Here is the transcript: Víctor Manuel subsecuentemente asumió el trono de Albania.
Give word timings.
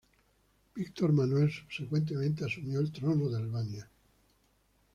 Víctor 0.75 1.11
Manuel 1.13 1.51
subsecuentemente 1.51 2.43
asumió 2.43 2.79
el 2.79 2.91
trono 2.91 3.29
de 3.29 3.37
Albania. 3.37 3.87